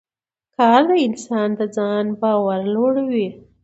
[0.55, 3.27] کار د انسان د ځان باور لوړوي